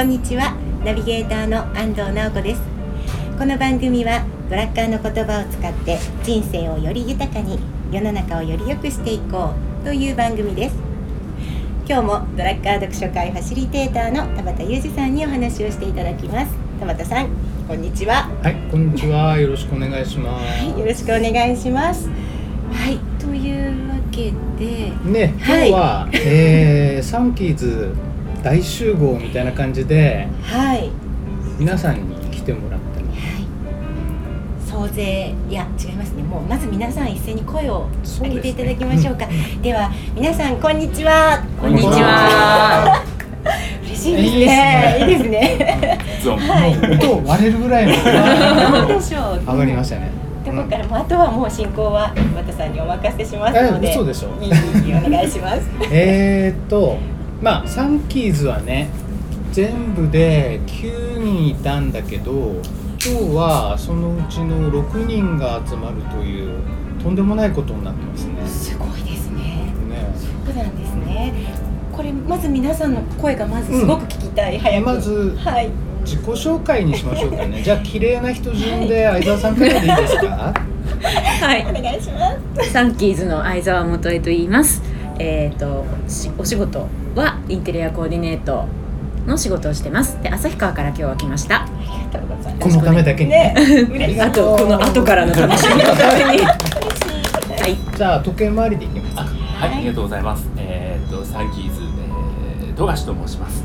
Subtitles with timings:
[0.00, 0.56] こんにちは。
[0.82, 2.62] ナビゲーターの安藤直子です。
[3.38, 7.58] この番組はドラッカーの言葉を使って人生をより豊かに
[7.92, 9.52] 世の中をより良くしていこ
[9.82, 10.76] うという番組です。
[11.86, 16.54] 今日もドラッカー読書会ファシリテーターの田畑裕二さんにお話をしていただきます。
[16.80, 17.28] 田畑さん
[17.68, 18.30] こんにちは。
[18.42, 19.38] はいこんにちは。
[19.38, 20.62] よろしくお願いします。
[20.64, 22.08] はいよろしくお願いします。
[22.72, 27.92] はいというわけでね今日は、えーサンキーズ
[28.42, 30.90] 大集合みたいな感じではい。
[31.58, 33.14] 皆さんに来てもらってま
[34.66, 36.22] す総勢いや違いますね。
[36.22, 37.88] もうまず皆さん一斉に声を
[38.22, 39.26] 上げていただきましょうか。
[39.60, 41.44] では皆さんこんにちは。
[41.60, 43.02] こんにちは。
[43.84, 44.96] 嬉しいですね。
[45.00, 45.98] いいですね。
[46.24, 47.92] 音を割れるぐらいの
[48.88, 49.40] どうでしょう。
[49.44, 50.10] 上がりましたね。
[50.46, 53.88] どこからもあとはもう進行は和田さんにお任せしますので。
[53.88, 54.28] え嘘でしょ。
[54.40, 55.62] いいいいお願いします。
[55.92, 56.96] えーっと
[57.42, 58.90] まあサンキーズはね
[59.52, 62.32] 全部で9人いたんだけど
[63.02, 66.62] 今日はそのうちの6人が集まるという
[67.02, 68.46] とんでもないことになってますね。
[68.46, 69.38] すごいですね。
[69.88, 70.12] ね。
[70.44, 71.32] 普段ですね。
[71.92, 74.86] これまず皆さんの声がまずすごく聞きたい、早く。
[74.86, 75.70] まずはい。
[76.04, 77.62] 自己紹介にしましょうかね。
[77.64, 80.52] じゃあ綺麗な人順で相沢さんからでいいですか？
[81.40, 81.66] はい。
[81.70, 82.70] お、願いします。
[82.70, 84.82] サンキーズの相沢元恵と言います。
[85.20, 88.64] えっ、としお仕事はインテリアコーディネート
[89.26, 90.20] の仕事をしてます。
[90.22, 91.62] で旭川から今日は来ました。
[91.62, 93.54] ありがとうございまこのためだけに、ね
[94.20, 96.44] あとこの後からの楽しみのために。
[97.60, 97.76] はい。
[97.96, 100.48] じゃあ時計回りでいきますかはい、ありがとうございます。
[100.56, 101.82] えーっとサンキーズ、
[102.62, 103.62] えー、富樫と申します。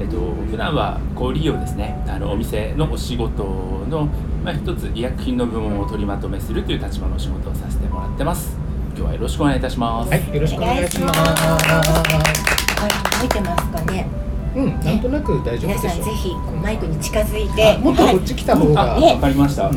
[0.00, 0.16] えっと
[0.50, 2.02] 普段は小売業ですね。
[2.08, 3.44] あのお店のお仕事
[3.90, 4.08] の
[4.42, 8.63] まあ一つ医薬品の部門を取りまとめするという立場の仕事をさせてもらってます。
[8.96, 10.10] 今日はよろしくお願いいたします。
[10.10, 11.20] はいよろしくお願いします。
[11.20, 12.88] は
[13.20, 14.06] い見てますかね。
[14.54, 16.02] うんなんとなく大丈皆夫でしょう。
[16.02, 17.72] さんぜひこうマイクに近づいて。
[17.74, 19.64] あもっとこっち来た方が、わかりました。
[19.64, 19.72] わあ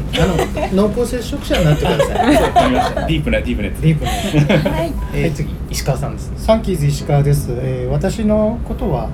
[0.76, 2.54] の濃厚接触者になってください。
[2.54, 3.08] かりました。
[3.08, 3.70] ディープなディープな。
[3.70, 4.94] ディープなはい。
[5.16, 6.32] えー、次石川さんです。
[6.38, 9.10] サンキーズ石川です、えー私のことは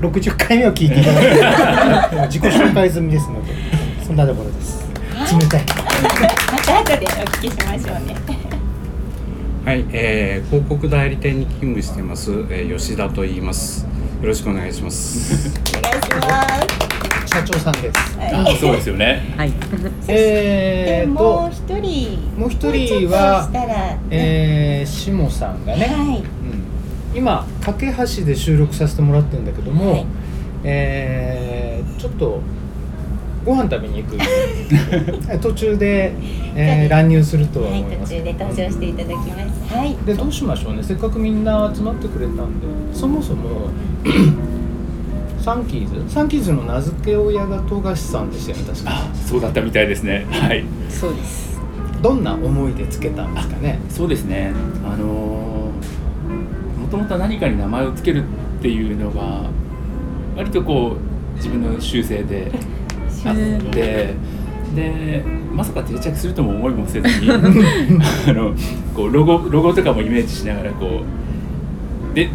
[0.00, 3.52] 60回目を聞いていただいて もう自己紹介済みですので
[4.06, 4.88] そんなところです。
[5.32, 5.64] 冷たい。
[6.52, 8.39] また後でお聞きしましょうね
[9.70, 13.86] はい、えー、広告代理店に勤務してます、えー、吉田と言います。
[14.20, 15.48] よろしくお願いします。
[15.78, 17.32] お願いします。
[17.32, 18.18] 社長さんです。
[18.18, 18.34] はい。
[18.34, 19.32] あ、そうですよね。
[19.36, 19.52] はい。
[20.08, 22.18] えーでもうと一人。
[22.36, 26.16] もう一人はもうちょっとしたらえー、下さんがね、はい。
[26.16, 26.24] うん、
[27.14, 30.06] 今架け橋で収録させてもらってるんだけども、はい。
[30.64, 32.40] えーちょっと
[33.44, 34.16] ご飯食べに行く。
[35.40, 36.12] 途中で、
[36.54, 39.24] えー乱入するとははい思います、途中で登場していただきま
[39.68, 39.74] す。
[39.74, 39.96] はい。
[40.04, 40.82] でどうしましょうね。
[40.82, 42.66] せっかくみんな集まってくれたんで。
[42.92, 43.68] そもそも
[45.40, 46.12] サンキーズ？
[46.12, 48.90] サンキーズの名付け親が富樫さんでしたよね確か。
[48.90, 50.26] あ、そうだったみたいですね。
[50.30, 50.64] はい。
[50.90, 51.58] そうです。
[52.02, 53.78] どんな思いでつけたんですかね？
[53.88, 54.52] そうですね。
[54.84, 55.50] あのー
[56.80, 59.42] もともと何かに名前をつけるっていうのが
[60.36, 62.50] 割とこう自分の習性で
[63.26, 63.36] あっ
[63.72, 64.14] て
[64.74, 67.38] でまさか定着するとも思いもせずに あ
[68.32, 68.54] の
[68.94, 71.02] こうロゴロゴとかもイメージしながらこ
[72.12, 72.28] うで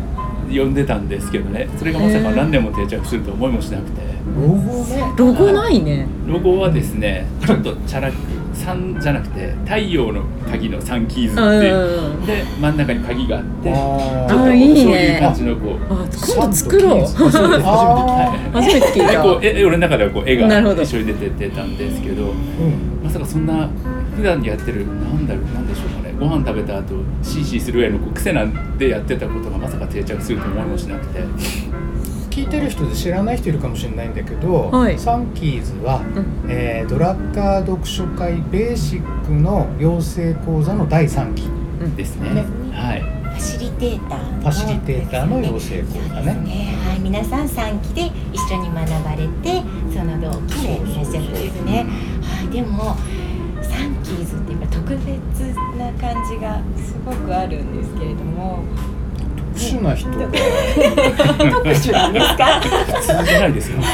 [0.50, 1.68] 呼んでたんですけどね。
[1.78, 4.02] それがまさか何年も定着すると思いもしなくて。
[4.36, 5.14] ロゴね。
[5.18, 6.08] ロゴないね。
[6.28, 8.16] ロゴはですねちょっとチャラく
[8.56, 13.74] 3じゃなくて太陽の鍵の3キーズってで真ん中に鍵があって
[14.30, 17.02] そういう感じのこうあ、今度作ろう。
[17.06, 19.22] 初めて聞いた。
[19.22, 23.02] こうえ俺の中ではこう絵が一緒に出ててたんですけどうん。
[23.04, 23.70] まさかそんな
[24.16, 26.16] 普段やってるなんだろうなんでしょうかね。
[26.20, 31.20] ご飯食べた後シーシーする上のこう癖なんでやってたことがまさか定着すると思いもしなくて
[32.36, 35.00] 聞いてる人で知らない人いるかもしれないんだけど、はい。
[35.00, 36.52] サンキーズは、うん。
[36.52, 41.44] えードラッカー読書会ベーシックの養成講座の第3期
[41.96, 42.34] ですね。
[42.34, 42.46] ね。
[42.74, 43.02] はい。
[43.02, 44.32] ファシリテーター。
[44.34, 46.34] のファシリテーターの養成講座ね。
[46.34, 46.76] ね。
[46.86, 47.00] はい。
[47.00, 49.64] 皆さん3期で一緒に学ばれて
[49.96, 51.86] その同期でいらっしゃるんですね。
[52.22, 52.50] はい。
[52.50, 52.98] でも
[53.64, 55.08] サンキーズってやっぱ特別
[55.80, 58.62] な感じがすごくあるんですけれども
[59.56, 60.10] 特殊な人。
[60.12, 60.28] 特
[61.70, 62.60] 殊なんですか？
[62.60, 62.68] 普
[63.02, 63.78] 通じゃないですよ。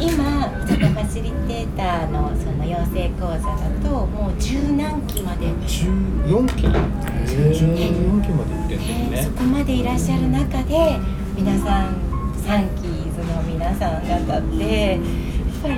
[0.00, 5.46] 今そのファシリテーターのその養成講座だともう十何期まで。
[5.66, 6.66] 14期。
[6.66, 9.10] 14期まで行ってんだよね。
[9.12, 10.98] えーそこまでいらっしゃる中で
[11.36, 11.94] 皆さん
[12.44, 15.00] サンキーズの皆さん方ってやっ
[15.62, 15.74] ぱり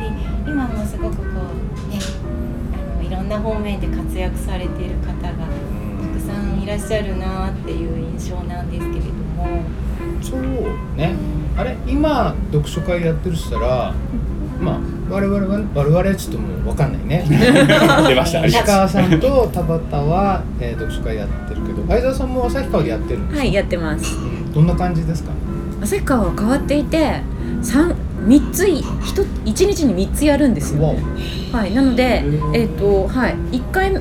[0.46, 1.98] 今もすごくこうね
[2.98, 5.28] あのいろんな方面で活躍されている方が
[6.32, 9.62] さんいらっしゃるなっていう印象なんですけれども。
[10.22, 10.40] そう
[10.96, 11.14] ね。
[11.56, 11.76] あれ？
[11.86, 13.92] 今読書会やってるしたら
[14.60, 14.78] まあ
[15.10, 17.24] 我々は我々はちょっともう分かんないね。
[18.08, 24.16] 出ました石川さんと田畑は、えー、読書会やってるけど相沢さんも旭川でやってるんですはいやってます、
[24.54, 25.32] どんな感じですか？
[25.82, 27.20] 旭川は変わっていて
[27.62, 27.94] 3,
[28.26, 28.82] 3つ 1,
[29.44, 30.94] 1日に3つやるんですよ、
[31.52, 32.22] はい、なので、
[32.54, 33.92] えーとはい、1回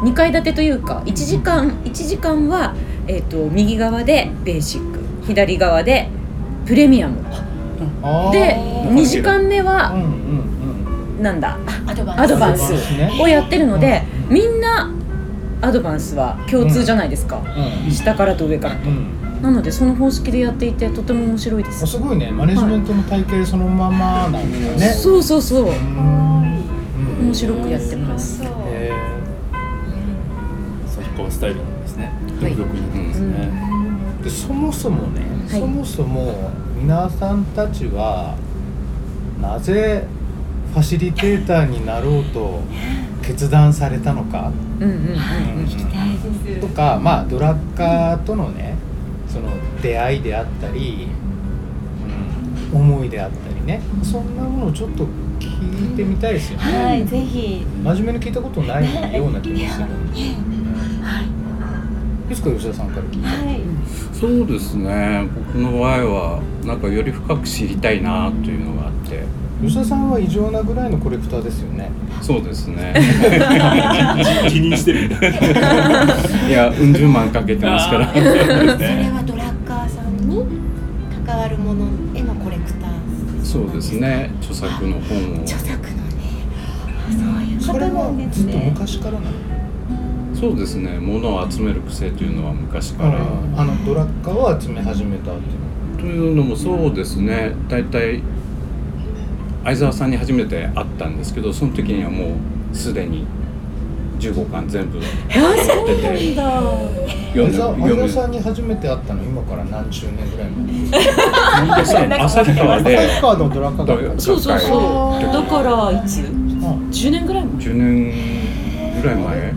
[0.00, 2.74] 2階建てというか1時間1時間は、
[3.06, 6.08] えーと、右側でベーシック左側で
[6.66, 7.22] プレミアム。
[8.32, 10.08] で2時間目は、うんうん
[11.16, 11.58] うん、なんだ？
[11.86, 12.72] アドバンス。
[13.20, 14.92] をやってるので、うん、みんな
[15.60, 17.42] アドバンスは共通じゃないですか、
[17.84, 18.88] うん、下からと上からと。
[18.88, 19.42] うん。
[19.42, 21.86] なのでその方式でやっていてとても面白いです。
[21.86, 22.30] すごいね。
[22.30, 25.70] マネジメントの体系そのままなんだね、はい、そうそうそう。
[27.20, 28.42] 面白くやってます、
[31.30, 32.12] スタイルなんですね。
[32.40, 32.54] はい。
[32.54, 35.60] 独特になってますね、ーでそもそもね、はい。
[35.60, 38.36] そもそも皆さんたちは
[39.40, 40.04] なぜ
[40.72, 42.60] ファシリテーターになろうと
[43.22, 44.92] 決断されたのか、うんうん。
[44.92, 45.04] うん。
[46.54, 46.60] うん。
[46.60, 48.74] とかまあドラッカーとのね
[49.28, 49.48] その
[49.82, 51.08] 出会いであったり、
[52.72, 53.80] うん、思いであったりね。
[54.02, 55.06] そんなものをちょっと
[55.38, 57.64] 聞いてみたいですよね、はいぜひ。
[57.82, 59.86] 真面目に聞いたことないような気もする
[61.06, 63.28] んですよいつか吉田さんから聞いた。
[63.28, 63.60] はい。
[64.12, 65.28] そうですね。
[65.52, 69.22] 僕の場合はなんかより深く知りたいなというのがあって。
[69.62, 71.90] 吉田さんは異常なぐらいのコレクターですよね。
[72.20, 72.94] そうですね。
[74.50, 75.08] 気にしてる。
[76.48, 78.08] いやうん十万かけてますから。
[78.12, 80.44] それはドラッカーさんに
[81.24, 82.90] 関わるものへのコレクター
[83.44, 84.30] そうですね。
[84.40, 85.42] 著作の本を。
[85.42, 85.92] 著作のね。
[87.08, 89.55] あそういうそれことなはずっとんですね昔からなの？
[90.38, 90.98] そうですね。
[90.98, 93.18] 物を集める癖というのは昔から、
[93.56, 95.98] あのドラッカーを集め始めたっていうの。
[95.98, 97.52] というのもそうですね。
[97.68, 98.22] 大体
[99.64, 102.36] 相沢さんに初めて会ったんですけどその時にはも
[102.72, 103.26] うすでに
[104.20, 112.20] 15巻全部持ってて読んで相沢読む相沢さんに初めて会ったの今から何十年ぐらい前？
[112.20, 115.22] 旭川で旭川のドラッカー学会そうそうそう。
[115.22, 116.20] だから、いつ？
[116.20, 116.22] あ。
[116.92, 118.12] 10年ぐらい前？10年
[119.02, 119.52] ぐらい前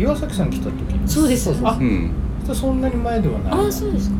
[0.00, 0.74] 岩崎さん来た時
[1.06, 1.50] そうです。
[1.62, 2.10] あうん。
[2.54, 3.52] そんなに前ではない。
[3.52, 4.16] ああ、そうですか。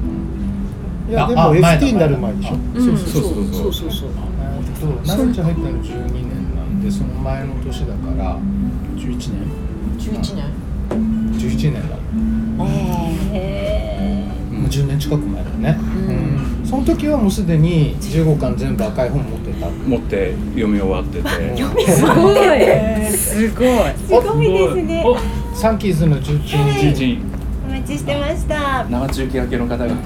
[1.09, 2.55] いやでも ST になる前でしょ。
[2.55, 3.33] うん、そうそうそう。
[3.33, 4.11] そうそうそう。
[4.41, 8.37] えーっと奈良ちゃん入ったの12年なんでその前の年だから
[8.97, 9.61] 11年。
[9.99, 10.71] 11年。
[11.41, 11.97] 11年だ
[12.57, 12.67] も
[14.67, 16.67] う10年近く前だね、うん。
[16.67, 19.69] その時はもうすでに15巻全部赤い本持ってた。
[19.69, 21.29] 持って読み終わってて。
[21.91, 22.47] すごい。
[23.07, 23.69] すごい。
[23.97, 25.03] すごいですね。
[25.05, 26.81] おサンキーズの重鎮。
[26.81, 27.21] 重鎮。
[27.67, 28.85] お待ちしてました。
[28.85, 29.87] 生中継明けの方が。
[29.87, 30.01] どこ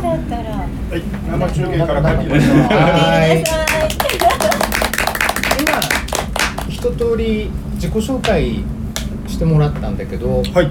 [0.00, 0.66] だったらは
[0.96, 3.44] い生中継から帰ってきましはい。
[5.60, 5.80] 今
[6.68, 8.62] 一通り自己紹介
[9.26, 10.70] してもらったんだけどたはい。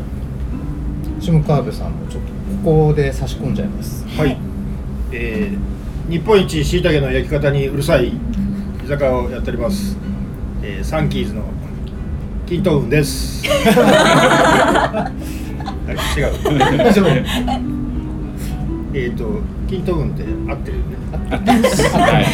[1.19, 2.29] 下川辺さんもちょっと
[2.63, 4.05] ここで差し込んじゃいます。
[4.17, 4.37] はい、
[5.11, 8.13] えー、日本一しいたけの焼き方にうるさい居
[8.87, 9.97] 酒屋をやっております、
[10.63, 11.43] えー、サンキーズの
[12.49, 13.45] 金東雲です。
[13.45, 15.11] は
[15.87, 16.33] い違う。
[18.91, 20.95] えっと金東雲って合ってるよね。
[21.29, 22.25] はい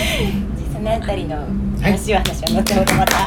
[0.74, 1.36] そのあたりの
[1.82, 3.26] 詳しいは後ほどまた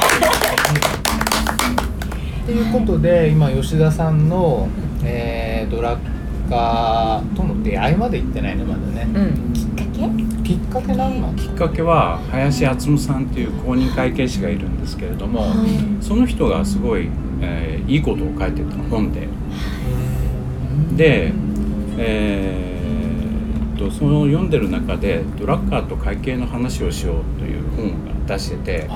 [2.47, 4.67] ということで今吉田さんの、
[5.03, 5.97] えードラッ
[6.49, 9.07] カーとの出会いまで行ってないねまだね。
[9.13, 9.19] う
[9.49, 9.53] ん。
[9.53, 9.65] きっ
[10.69, 15.45] かけきっかけなんきっかけは林敦夢さんという公認会計士がいるんですけれども、
[16.01, 17.09] その人がすごい、
[17.41, 19.27] えーいいことを書いてた本で。
[20.95, 21.31] で、
[21.97, 28.89] えーっとその読んでる中でドラッカーと会計の話をしようという本が出してて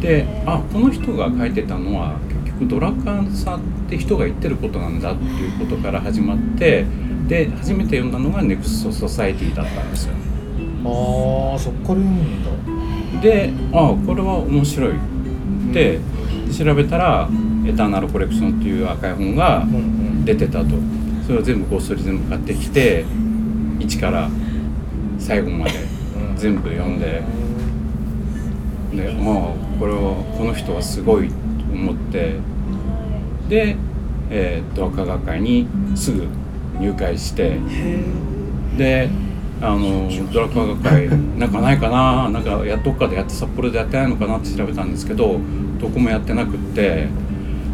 [0.00, 2.16] であこの人が書いてたのは
[2.46, 6.86] 結局ドラッカーさんって人が言ってることなんだっていうことから始まって
[7.26, 10.14] で初めて読んだのがネクストソサエティだったんですよ。
[10.88, 13.20] ああそっから読むんだ。
[13.22, 14.94] であこれは面白い。
[15.72, 16.00] で
[16.56, 17.28] 調べたら
[17.66, 19.66] 「エターナルコレクション」っていう赤い本が
[20.24, 20.76] 出てたと。
[21.26, 23.04] それを全部ごっそり全部買ってきて
[23.78, 24.30] 一から
[25.18, 25.72] 最後まで
[26.36, 27.22] 全部読んで。
[28.94, 29.24] でああ
[29.78, 31.34] これはこの人はすごいと
[31.72, 32.36] 思って。
[33.48, 33.76] で、
[34.30, 36.26] えー、ドラッカー学会にすぐ
[36.80, 37.58] 入会して。
[38.78, 39.10] で
[39.60, 45.40] あのドラッカー学会なんかないかななんかやどっかでやって札幌でやってないのかなって調べたんですけど
[45.80, 47.08] どこもやってなくって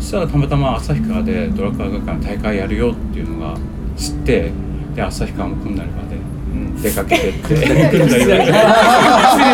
[0.00, 3.58] そしたらたまたま旭川でドラッカー学会の大会やるよっていうのが
[3.96, 4.50] 知って
[4.94, 7.40] で旭川も組んだりまでうん出かけてって。
[7.48, 8.36] 組んだりまで失礼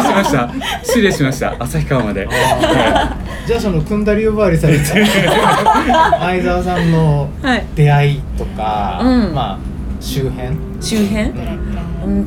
[0.02, 0.54] しました。
[0.84, 1.56] 失礼しました。
[1.58, 2.26] 旭川まで。
[2.26, 7.64] はじゃあその組んだり呼ばわりされて 相沢さんのはい。
[7.74, 9.34] 出会いとか、うん。
[9.34, 9.58] まあ
[10.00, 11.30] 周辺、周辺？
[11.30, 11.69] うん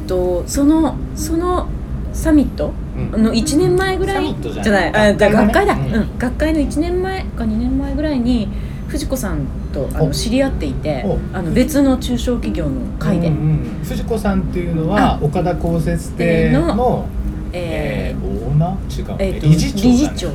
[0.08, 1.68] とそのその
[2.14, 2.72] サミット
[3.14, 3.24] うん。
[3.24, 4.64] の1年前ぐらいじゃない。
[4.64, 4.96] じゃない。
[5.12, 8.48] あだ学会だ、学会ねうん、学会の1年前か2年前ぐらいに
[8.88, 17.08] 藤子さんとあのお知り合っていておあの別の中小企業の会で、うんうん藤子さんっていうのは岡田公設亭の、
[17.52, 19.02] ええー、オーナー？
[19.02, 20.30] 違う、ーえーと理事長だね理事長。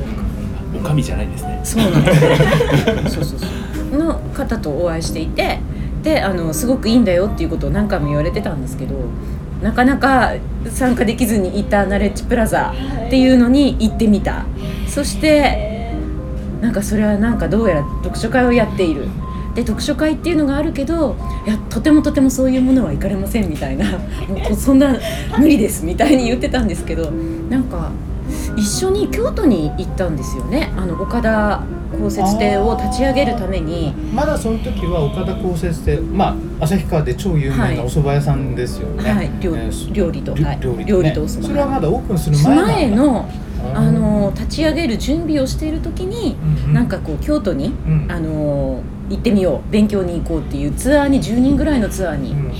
[0.71, 1.61] おかみじゃないですね。
[1.63, 2.13] そうなんで
[3.09, 3.15] す。
[3.15, 3.45] そうそうそ
[3.95, 3.97] う。
[3.97, 5.59] の方とお会いしていて
[6.03, 8.95] であのすごくいいんだよっていうことを何回も言われてたんですけど
[9.61, 10.33] なかなか
[10.69, 12.73] 参加できずにいたナレッジプラザ
[13.07, 14.45] っていうのに行ってみた。
[14.87, 15.93] そして
[16.61, 19.07] なんかそれはなんかどうやら読書会をやっている。
[19.55, 23.85] で読書会っていうのがあるけどいやとてもとてもそういうものは行かれませんみたいな。
[23.91, 23.97] も
[24.51, 24.95] うそんな
[25.37, 27.11] 無理ですみたいに言ってたんですけど
[27.49, 27.91] なんか
[28.57, 30.71] 一緒に京都に行ったんですよね。
[30.77, 33.93] あの岡田公設亭を立ち上げるために。
[34.13, 37.77] まだその時は岡田公設亭まあ旭川で超有名はい。
[37.77, 39.29] なお蕎麦屋さんですよね、はい。
[39.41, 40.59] 料えー料理とりはい。
[40.61, 41.47] 料理料理とお蕎麦。
[41.47, 43.25] それはまだオープンする前の
[43.75, 46.35] あうんの立ち上げる準備をしている時に
[46.67, 48.05] うんなんかこう京都にうん。
[48.09, 49.71] あの行ってみよう。
[49.71, 52.51] 勉強に行こうっていうツアーに10人ぐらいのツアーにうん。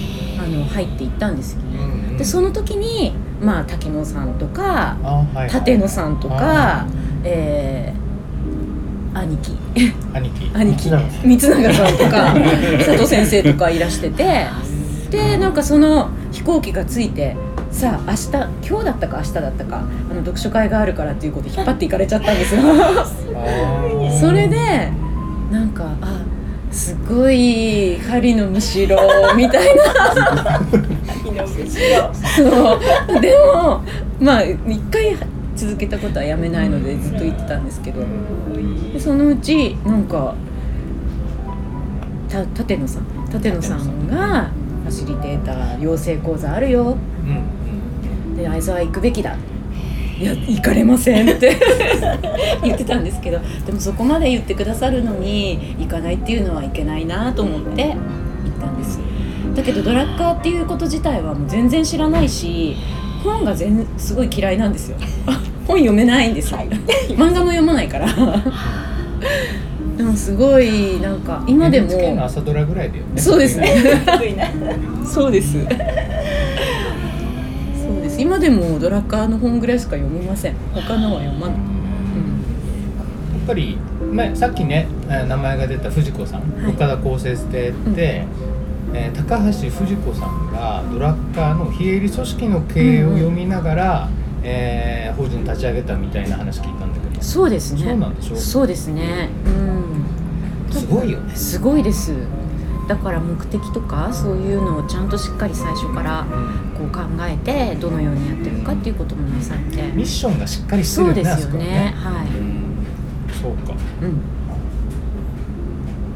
[0.42, 1.78] あの入っていったんですよね。
[2.12, 2.18] うん。
[2.18, 5.50] でその時にまあ滝野さんとかあはいはい。
[5.50, 6.86] 立野さんとあか、
[7.24, 8.10] えー
[9.20, 9.58] 兄貴。
[10.14, 10.52] 兄貴。
[10.54, 10.90] 兄貴。
[10.90, 12.34] 道永光永さんとか
[12.86, 14.46] 佐藤先生とかいらしてて。
[15.10, 17.36] でなんかその飛行機が着いて
[17.72, 18.28] さあ明日
[18.70, 22.62] 今日だったか明日だったかあの読書会があるからっていうことで引っ張っていかれちゃったんですよ。
[24.20, 24.92] それで
[25.52, 26.22] なんかあ
[26.72, 28.98] すごい針のむしろ
[29.36, 30.62] みたいな
[31.48, 32.78] そ
[33.18, 33.22] う。
[33.22, 33.82] でも
[34.20, 35.16] まあ一回
[35.56, 38.02] 続けたことはやめないのでずっと言ってたんですけど。
[38.94, 40.36] でそのうちなんか
[42.30, 43.26] た立野さん。
[43.32, 44.52] 立野さんが
[44.84, 46.98] ファシリテーター養成講座あるよ。
[47.26, 49.36] うんで相沢行くべきだ。
[50.20, 51.58] いや行かれませんって。
[52.64, 53.40] 言ってたんですけど。
[53.66, 57.96] でもそこまで言ってくださるのに行かないっていうのはいけないなと思って行っ
[58.60, 59.00] たんです
[59.60, 62.78] だけどドラッカーっていうこと自体はもう全然知らないし
[63.24, 64.98] 本が全すごい嫌いなんですよ。
[65.68, 66.60] 本読めないんですよ、
[67.10, 68.08] 漫画も読まないから。
[69.98, 73.22] でもすごいなんか今でも NHK の朝ドラぐらいだよね。
[73.22, 73.68] そうですね。
[75.06, 75.54] そうです。
[75.54, 75.66] そう
[78.02, 78.22] です。
[78.22, 80.54] 今でもドラッカーの本ぐらいしか読みません。
[80.74, 81.62] 他のは読まない、や
[83.44, 83.78] っぱり、
[84.14, 86.72] まあ、さっきねえー名前が出た藤子さん、はい。
[86.72, 88.24] 岡田公設亭って、
[88.94, 94.10] えー高橋藤子さんがドラッカーの非営利組織の経営を読みながら、
[94.44, 97.22] えー法人立ち上げたみたいな話聞いたんだけど。
[97.22, 97.84] そうですね。
[97.84, 98.36] そうなんでしょ？
[98.38, 99.30] そうですね。
[99.46, 100.06] うん。
[100.72, 101.36] すごいよね。
[101.36, 102.14] すごいです。
[102.88, 106.26] だから目的とかそういうのをちゃんとしっかり最初から
[106.78, 109.92] こう考えてどのようにやってるかっていうこともなされて。
[109.92, 111.94] ミッションがしっかりしてそうるよねですよね。
[111.98, 112.28] あそこははい、
[113.42, 113.74] そうか。
[114.02, 114.22] うん。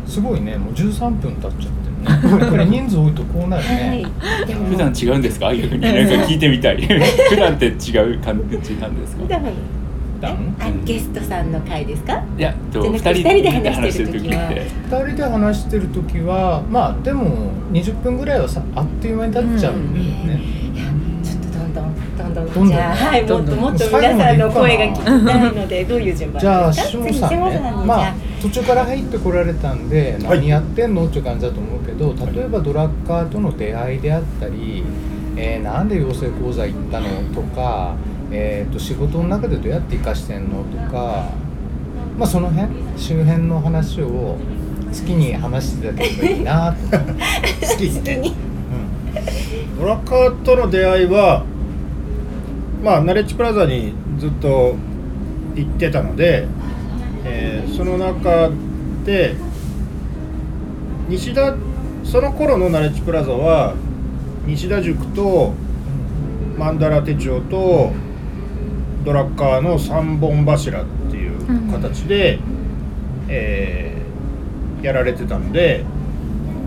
[0.10, 0.58] すごいね。
[0.58, 1.68] もう13分経っちゃって
[2.50, 4.03] これ人数多いとこうなるね、
[4.69, 5.53] 普段違うんですか？
[5.53, 5.81] 逆に。
[5.81, 6.81] なんか聞いてみたい。
[7.29, 7.69] 普段って違
[8.15, 9.24] う感じなんですか？
[10.25, 10.33] あ
[10.86, 12.22] ゲストさんの回ですか？
[12.38, 12.81] いや二
[13.13, 14.45] 人でで話してる時は。
[14.45, 14.62] って。
[14.89, 20.05] 2人で話してる時はまあでも20分ぐらいはさあっという間に経っちゃうんだよ
[20.38, 20.41] ね、
[21.24, 22.67] ちょっとどんどんどんどん。
[22.69, 30.39] じゃあはいもっともっと皆さんの声が聞きたいのでどういう順番じゃあですか下さんね途中から入ってこられたんではい。
[30.39, 31.07] 何やってんの？
[31.07, 34.83] っていう感じだと思うけど例えばドラッカーとの出会いであったり、
[35.38, 37.07] えーなんで養成講座行ったの？
[37.33, 37.95] とか、
[38.31, 40.65] えー、と仕事の中でどうやって生かしてんの？
[40.65, 41.29] とか
[42.17, 44.38] まあその辺周辺の話を好
[44.91, 46.97] きに話していただければいいなと、
[47.65, 47.91] 好きで。
[47.91, 48.21] すね
[49.75, 49.79] うん。
[49.79, 51.45] ドラッカーとの出会いは
[52.83, 54.75] まあナレッジプラザにずっと
[55.55, 56.45] 行ってたので、
[57.25, 58.50] えーその中
[59.06, 59.36] で
[61.10, 61.56] 西田
[62.03, 63.75] その頃のナレッジプラザは
[64.46, 65.53] 西田塾と
[66.58, 67.92] マンダラ手帳と
[69.03, 72.39] ドラッカーの3本柱っていう形で、
[73.30, 74.03] えー
[74.86, 75.86] やられてたので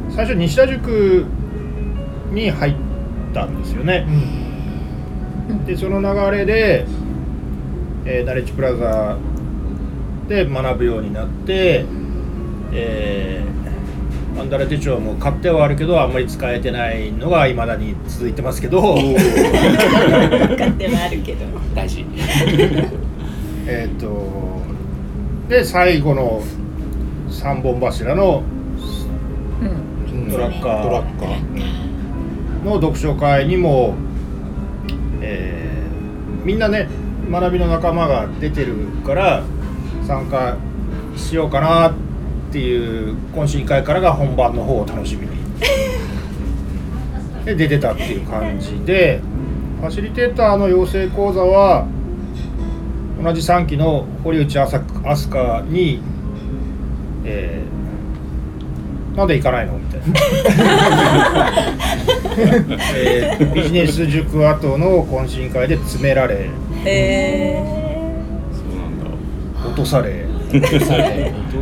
[0.09, 1.27] 最初西田塾
[2.33, 2.75] に入っ
[3.35, 4.07] たんですよね。
[5.67, 6.87] でその流れで、
[8.07, 9.19] えーナレッジプラザ
[10.29, 11.85] で学ぶようになって、
[12.73, 13.47] えー
[14.37, 18.83] マンダラ手帳も買ってはあるけどあんまり使えてないのがいまだに続いてますけど。
[18.95, 21.47] 分か ってはあるけど。
[21.75, 22.05] 大事。
[23.67, 24.61] えっと
[25.49, 26.43] で最後の
[27.31, 28.43] 3本柱の
[29.63, 30.21] うん。
[30.21, 30.83] うんドラッカー。
[30.83, 33.95] ドラッカーの読書会にも、
[35.23, 36.89] えーみんなね
[37.31, 39.43] 学びの仲間が出てるから
[40.07, 40.57] 参加
[41.17, 41.93] しようかなっ
[42.53, 45.37] ていう懇親会からが本番の方を楽しみに。
[47.45, 49.21] で出てたっていう感じで
[49.81, 51.87] ファシリテーターの養成講座は
[53.23, 56.01] 同じ3期の堀内飛鳥に、
[57.25, 57.77] えー
[59.17, 60.07] なんで行かないのみたいな。
[62.95, 66.51] えービジネス塾後の懇親会で詰められ。
[66.85, 67.86] へそうなん
[69.77, 70.25] とされ。
[70.53, 70.81] 落と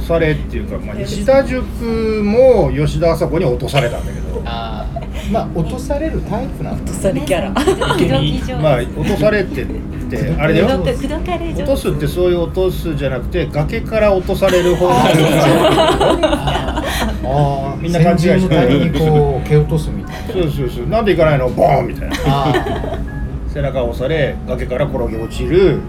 [0.00, 0.32] され。
[0.32, 4.42] っていうか、まあ、石田塾も吉田麻子に落とされたんだけど。
[4.44, 4.94] あー。
[5.32, 6.92] まあ落とされるタイプなんだ。
[6.92, 7.50] えそれキャラ。
[8.60, 9.66] まあ落とされてっ
[10.10, 10.66] てあれだよ。
[10.82, 14.92] 落とすってそういう落とすじゃなくて崖から落とされる方の。
[14.92, 16.82] あ
[17.26, 20.32] あみんな勘違いしてこう蹴落とすみたいな。
[20.34, 20.86] そうそうそう。
[20.88, 21.48] なんで行かないの？
[21.48, 22.16] ボーンみたいな。
[22.26, 22.52] あ
[23.48, 25.80] 背中を押され崖から転げ落ちる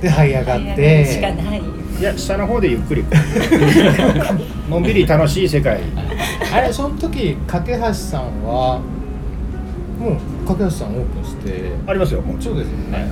[0.00, 0.60] で這い上がっ
[1.06, 1.62] しかてない。
[1.98, 3.04] いや下の方でゆっくり。
[4.68, 5.80] のんびり楽しい世界。
[6.52, 8.80] あれその時架橋さんは
[9.98, 10.10] も
[10.44, 11.72] う架橋さんオープンして。
[11.86, 12.36] ありますよもう。
[12.42, 13.08] そうですよね。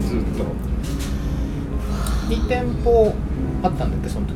[0.00, 0.44] ずっと。
[2.28, 3.14] 2店舗
[3.62, 4.34] あったんだっけその時。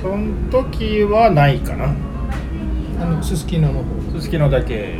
[0.00, 1.94] その時はないかな。
[3.00, 3.84] あのすすきのの方。
[4.18, 4.94] すすきのだけ。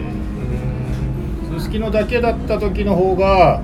[1.59, 3.63] すすきのだけだった時の方が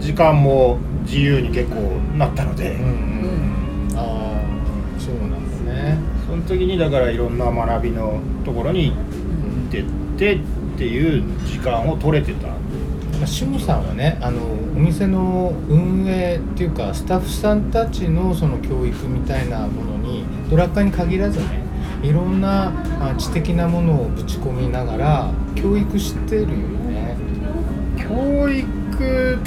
[0.00, 1.76] 時間も自由に結構
[2.18, 5.98] なったので、うんああそうなんだね。
[6.26, 9.84] その時にだからいろんな学びのところに行ってっ
[10.18, 10.40] てっ
[10.76, 12.48] ていう時間を取れてた。
[12.48, 21.64] まあ下さんはねあのお店の運営っていうかスタッフさんたちのその教育みたいなものにドラッカーに限らずね
[22.02, 27.16] いろんなあ知的なものをぶち込みながら教育してるよね。
[27.96, 29.38] 教育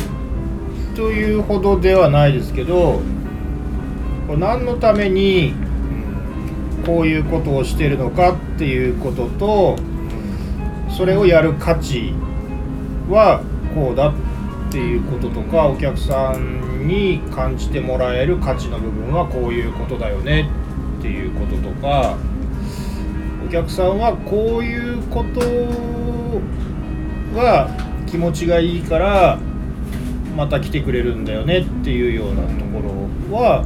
[1.00, 3.00] というほどではないですけど
[4.28, 5.54] 何のために
[6.86, 9.78] こういうことをしてるのかっていうことと
[10.90, 12.14] それをやる価値
[13.10, 13.42] は
[13.74, 14.14] こうだっ
[14.70, 20.52] ていうこととかお客さんに感じてもらえる価値の部分はこういうことだよね
[21.00, 22.18] っていうこととか
[23.48, 25.40] お客さんはこういうこと
[27.40, 27.70] が
[28.06, 29.40] 気持ちがいいから
[30.40, 32.80] また来てくれるんだよねっていうようなとこ
[33.30, 33.66] ろは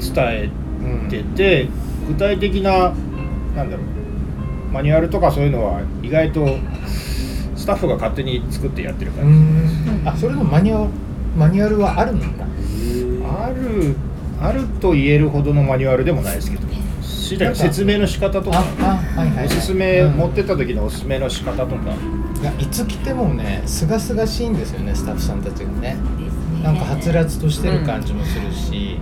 [0.00, 0.50] 伝え
[0.82, 1.68] うんてて
[2.08, 2.92] 具体的な
[3.54, 6.48] なんだろうマニュアルとかそういうのは意外と
[7.54, 10.02] スタッフが勝手に作ってやってるかうら、ん。
[10.04, 10.90] あそれのマニュアル
[11.36, 12.44] マニュアルはあるんだ
[13.40, 13.94] ある
[14.40, 16.66] あると言えるほどのマニュアルでもないですけど
[17.54, 18.64] 説明の仕方とか
[19.44, 21.92] おすすめ、うん持ってった時のおすすめの仕方とか
[22.27, 25.96] いやいつ来てもねすがすがしいんですよねスタッフさんたちがね。
[26.62, 28.98] なんかはつらつとしてる感じもするし、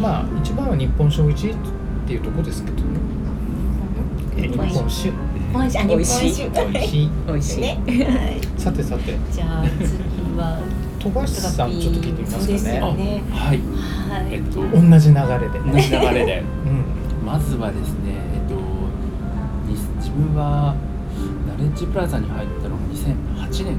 [0.00, 1.56] まあ一番は日本酒美味しいっ
[2.06, 2.82] ていうとこですけどね。
[4.48, 5.12] 日本酒。
[5.52, 5.78] 本酒。
[5.78, 6.66] あ日本美味しい酒。
[6.66, 7.10] 美味しい。
[7.26, 7.80] 美味しい、ね。
[7.86, 7.92] は
[8.30, 8.60] い。
[8.60, 9.16] さてさて。
[9.30, 9.86] じゃあ次
[10.36, 10.60] は。
[10.98, 12.76] 飛ばしさんちょっと聞いてみますかね。
[12.78, 13.22] よね。
[13.30, 13.60] はい。
[14.10, 14.34] はい。
[14.34, 16.42] えっと同じ流れで同じ流れで。
[16.66, 17.26] うん。
[17.26, 18.54] まずはですねえっと
[19.70, 20.87] に自分はナ
[21.58, 23.76] レッジプラザに入ったのが2008年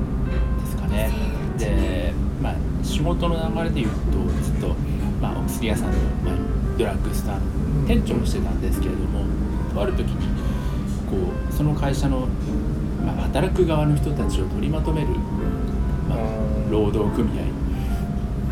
[0.59, 1.11] ですかね。
[1.57, 4.75] で、まあ、仕事の流れで言うとずっと、
[5.21, 6.35] まあ、お薬屋さんの、まあ、
[6.77, 7.41] ドラッグストアの
[7.87, 9.25] 店長をしてたんですけれども
[9.73, 10.15] とある時に
[11.09, 11.15] こ
[11.49, 12.27] うその会社の、
[13.05, 15.07] まあ、働く側の人たちを取りまとめる、
[16.07, 16.19] まあ、
[16.69, 17.29] 労働組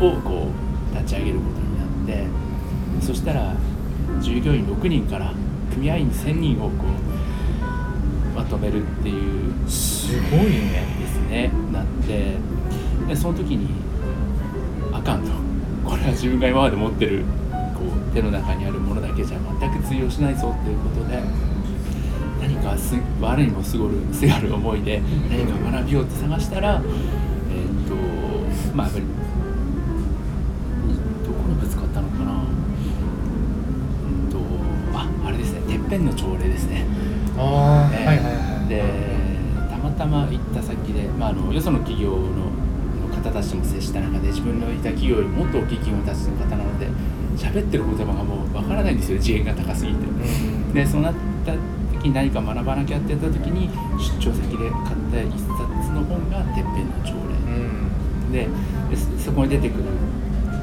[0.00, 0.48] 合をこ
[0.92, 3.54] う立ち上げることになってそしたら
[4.20, 5.32] 従業員6人から
[5.72, 7.07] 組合員1000人をこう
[8.38, 10.86] まとめるっていうすごいね。
[11.00, 11.50] ですね。
[11.72, 12.36] なって
[13.08, 13.68] でその時に
[14.92, 15.30] あかんと。
[15.84, 17.24] これは自分が今まで持ってる
[17.74, 21.20] こう手の中にあるものだけじゃ全く通用しないぞっていうことで
[22.40, 26.80] 何かす我にもすごるすがる思いで何か学びようって探したら
[27.50, 27.94] えーっと
[28.76, 29.06] まあやっぱり
[31.24, 32.32] どこにぶつかったのかな。
[32.32, 34.38] うんと
[34.96, 35.60] ああれですね。
[35.62, 36.86] てっぺんの朝礼ですね
[37.38, 38.68] ああ、えーはいはいはい。
[38.68, 38.82] で
[39.70, 42.50] たまたま行った先で、まあ、あのよその企業の
[43.08, 46.86] の方たちとも接した中で自分のいた企業よりもっと大きい企業たちの方なので
[47.36, 49.98] 喋ってる言葉がもうわからないんですよ次元が高すぎて。
[50.74, 51.14] でそうなっ
[51.46, 51.52] た
[51.94, 57.14] 時に何か学ばなきゃってやった時に出張先で買った一冊の本が「てっぺんの朝
[58.30, 58.48] 礼」で
[58.90, 59.84] でそそこに出てくる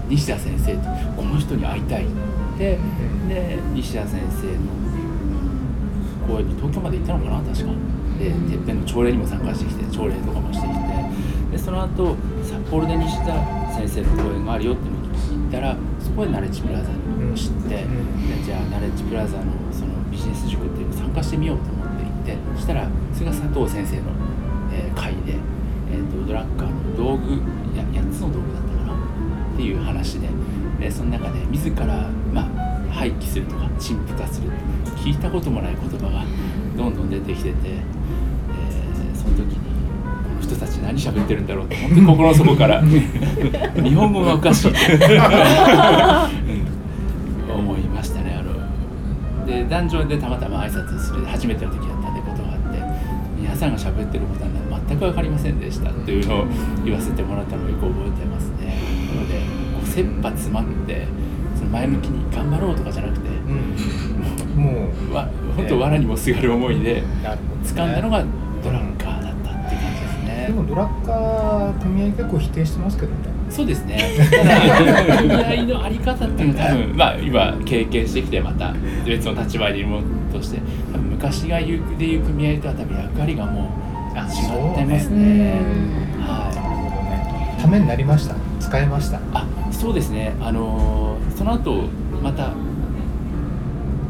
[0.09, 0.79] 西田先生と
[1.17, 2.07] この人に会いたいっ
[2.57, 2.77] て。
[3.27, 4.84] で西田先生の
[6.27, 7.71] 講演に東京まで行ったのかな確か。
[8.19, 13.33] でてっぺんの朝礼にも参加してきて朝礼とかもしてきてでその後札幌で西田
[13.75, 17.85] 先生の講演があるよってのを聞いたらそこでナレッジプラザを知って、で
[18.43, 24.03] じゃあナレッジプラザのそのビジネス塾っていうのに参加してみようと思って行ってそしたらそれが佐藤先生の、
[24.71, 25.35] えー会で、
[25.91, 27.33] えー、とドラッカーの道具
[27.77, 28.95] や8つの道具だったかな？
[29.53, 30.29] っていう話で
[30.79, 31.85] でその中で自ら、
[32.33, 32.64] まあ、
[32.95, 34.49] 廃棄するとか陳腐化する
[34.95, 36.23] 聞いたこともない言葉が
[36.77, 39.61] どんどん出てきてて、えーその時にこ
[40.35, 42.99] の人たち何喋ってるんだろうと本当に心の底から日
[43.95, 44.75] 本語がおかしい、うん
[47.49, 49.45] 思いましたねあの。
[49.45, 52.81] で壇上でたまたま挨拶する初めての時だったんでことがあって
[53.39, 54.49] 皆さんが喋ってることは
[54.87, 56.45] 全く分かりませんでしたっていうのを
[56.83, 58.79] 言わせてもらったのをよく覚えてますね。
[59.15, 59.35] なので
[59.73, 61.07] こう切羽詰まって
[61.75, 63.29] 前向きに頑張ろうとかじゃなくて
[64.55, 65.13] もう。
[65.13, 67.03] わ本当藁にもすがる思いでね。
[67.63, 68.23] 掴んだのが
[68.63, 70.45] ドラッカーだったっていう感じですね。
[70.47, 73.17] でもドラッカー組合結構否定してますけどね。
[73.49, 73.97] そうですね。
[74.31, 78.73] ただ組合のあり方っていうのは多分まあ今経験してきてまた
[79.05, 80.59] 別の立場にいるものとして
[80.93, 83.69] 多分昔が言うでいう組合とは多分役割がも
[84.13, 85.59] う違ってますね。
[86.21, 87.57] はなるほどね。
[87.61, 88.35] ためになりました。
[88.61, 89.17] 使えました。
[89.17, 89.19] い。
[89.33, 90.33] あそうですね。
[90.41, 91.04] あのーそ
[91.45, 91.83] その後
[92.23, 92.55] また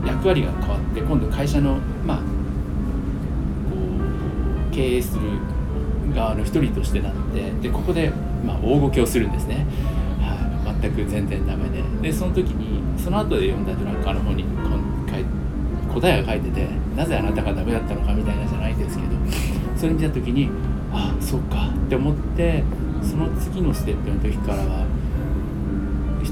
[0.08, 1.76] 役割が変わって今度会社の
[2.08, 2.24] まあこ
[4.72, 5.22] う経営する
[6.16, 8.10] 側の一人としてなってでここで、
[8.46, 9.68] まあ、大ごけをするんですね、
[10.22, 11.84] はい、全く全然ダメで。
[12.04, 15.26] でその時にその後で読んだドラッカーの本にこん書い
[15.94, 19.10] 答えが書いててなぜあなたがダメだったのかみたいなじゃないですけど
[19.76, 20.50] それ見た時に
[20.94, 22.64] あそっかって思って
[23.02, 24.95] その次のステップの時からは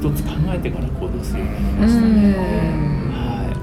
[0.04, 2.34] 一つ考えてから行動するようになりましたね。
[3.14, 3.54] は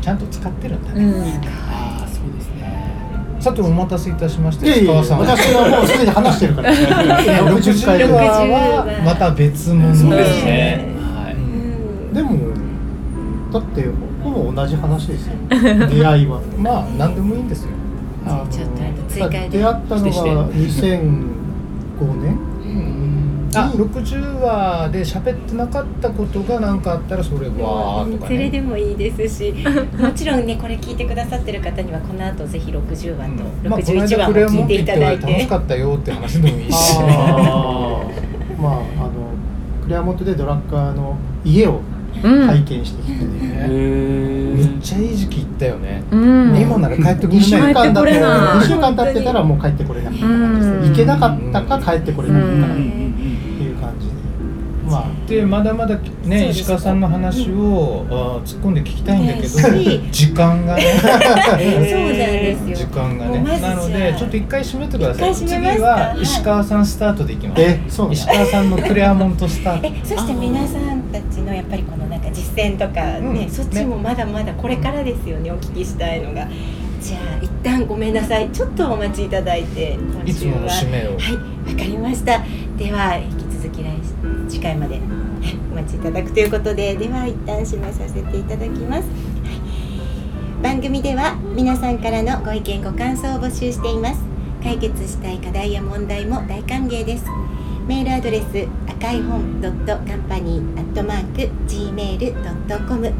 [0.00, 0.04] い。
[0.04, 3.06] ちゃんと使ってるんだね、うんああそうですね。
[3.40, 5.20] さてお待たせいたしましたいやいや石川さん。
[5.20, 6.72] 私はもうすでに話してるから。
[6.74, 7.98] 60回。
[8.00, 10.88] 60分話はまた別物そうでですすね。
[12.12, 12.52] でも
[13.50, 13.88] だって
[14.22, 15.32] ほぼ同じ話ですよ。
[15.48, 16.40] 出会いは。
[16.58, 17.70] まあ何でもいいんですよ。
[18.26, 19.48] じゃあちょっとあと追加で。
[19.48, 20.98] 出会ったのがしてして。
[20.98, 21.02] 2005
[22.20, 22.51] 年？
[23.54, 29.52] あ60話で喋ってなかったことが何かあったらそれはとかそれでねもいいですし
[29.98, 35.26] もちろんねこれ聞いてくださってる方にはこの後ぜひ60話とまあこの61話も聞いていただいて。
[35.26, 36.98] 楽しかったよって話でもいいし。
[37.02, 37.04] ま
[38.68, 39.12] ああの
[39.82, 41.80] クレアモントでドラッカーの家を
[42.22, 42.46] うん。
[42.46, 46.02] 拝見してきてへね、めっちゃいい時期行ったよね。
[46.10, 46.56] うん。
[46.56, 48.30] 今なら帰ってく2週るね間だと帰ってこれない。
[48.58, 50.82] 2週間経ってたらもう帰ってこれなかった感じですうん。
[50.82, 52.66] ね行けなかったか帰ってこれなかったか。
[52.66, 52.68] うん。
[52.68, 53.11] っていう感じで
[55.46, 58.06] まあでまだまだね石川さんの話を、
[58.44, 60.82] 突っ込んで聞きたいんだけど、ね時間がね。
[61.00, 62.76] そうなんですよ。
[62.76, 63.60] 時間がね。
[63.60, 65.34] なのでちょっと一回締めてください。
[65.34, 65.58] 次か？
[65.58, 67.62] は石川さんスタートでいきます、
[68.10, 69.86] 石川さんのクレアモントスタート。
[69.86, 73.50] えそして皆さんたちのやっぱりこのなんか実践とかね、うん。
[73.50, 76.46] そっちもまだまだこれからですよねお聞きしたいのが。
[77.00, 78.48] じゃあ一旦ごめんなさい。
[78.50, 81.16] ちょっとお待ちいただいて今いつもの締めを。
[81.16, 82.42] はいわかりました。
[82.76, 83.86] では引き続き来
[84.48, 84.96] 次回まで。
[84.96, 85.21] はい
[85.72, 89.08] お待ちいただくということででは一旦締めさせていただきます、は
[90.60, 94.20] い、番組では皆さんからのご意見ご感想を募集しています。
[94.62, 97.24] 解決したい課題や問題も大歓迎です。
[97.88, 98.44] メールアドレス
[98.88, 103.12] 赤い本ドットカンパニーアットマーク gmail.com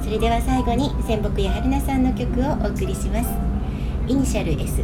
[0.05, 3.29] それでは最後に仙北や春菜さんの曲をお送りします。
[4.07, 4.83] イニシャル S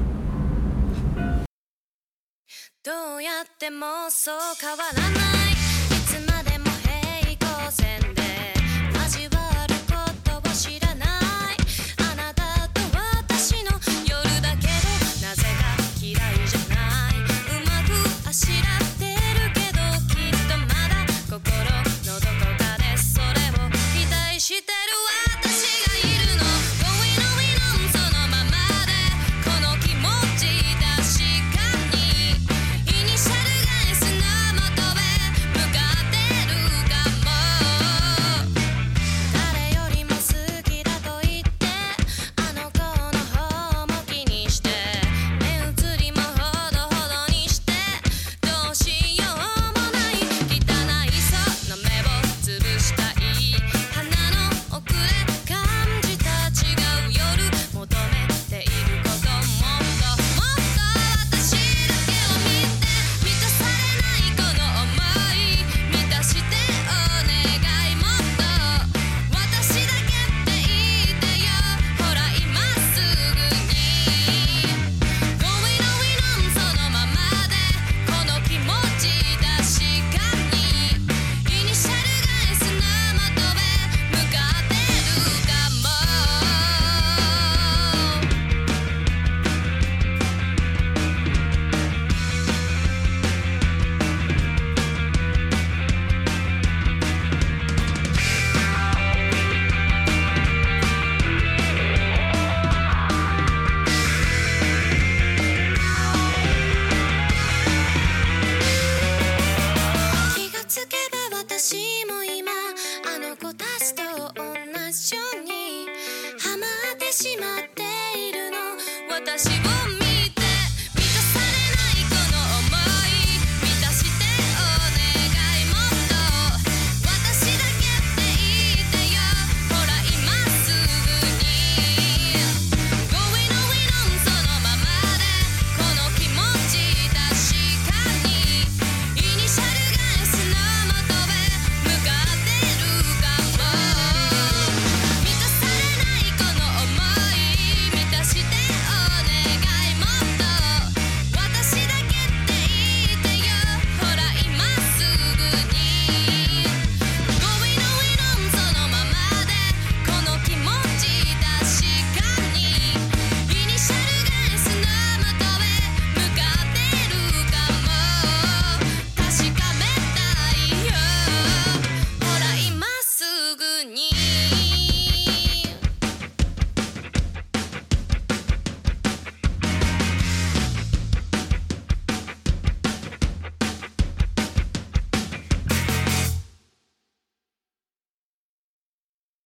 [2.84, 5.50] どうやってもそう変わらない。